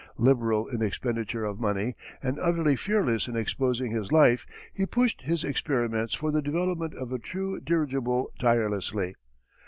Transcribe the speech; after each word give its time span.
Liberal 0.17 0.67
in 0.67 0.81
expenditure 0.81 1.45
of 1.45 1.59
money, 1.59 1.93
and 2.23 2.39
utterly 2.39 2.75
fearless 2.75 3.27
in 3.27 3.35
exposing 3.37 3.91
his 3.91 4.11
life, 4.11 4.47
he 4.73 4.87
pushed 4.87 5.21
his 5.21 5.43
experiments 5.43 6.15
for 6.15 6.31
the 6.31 6.41
development 6.41 6.95
of 6.95 7.13
a 7.13 7.19
true 7.19 7.59
dirigible 7.59 8.33
tirelessly. 8.39 9.13